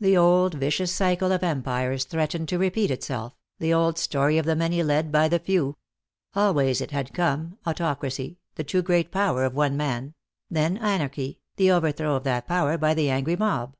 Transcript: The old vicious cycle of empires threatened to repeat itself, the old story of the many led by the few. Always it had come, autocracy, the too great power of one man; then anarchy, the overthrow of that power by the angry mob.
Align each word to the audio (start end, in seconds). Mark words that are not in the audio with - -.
The 0.00 0.16
old 0.16 0.54
vicious 0.54 0.90
cycle 0.94 1.30
of 1.30 1.42
empires 1.42 2.04
threatened 2.04 2.48
to 2.48 2.58
repeat 2.58 2.90
itself, 2.90 3.34
the 3.58 3.74
old 3.74 3.98
story 3.98 4.38
of 4.38 4.46
the 4.46 4.56
many 4.56 4.82
led 4.82 5.12
by 5.12 5.28
the 5.28 5.38
few. 5.38 5.76
Always 6.32 6.80
it 6.80 6.90
had 6.90 7.12
come, 7.12 7.58
autocracy, 7.66 8.38
the 8.54 8.64
too 8.64 8.80
great 8.80 9.10
power 9.12 9.44
of 9.44 9.52
one 9.52 9.76
man; 9.76 10.14
then 10.50 10.78
anarchy, 10.78 11.38
the 11.56 11.70
overthrow 11.70 12.14
of 12.14 12.24
that 12.24 12.48
power 12.48 12.78
by 12.78 12.94
the 12.94 13.10
angry 13.10 13.36
mob. 13.36 13.76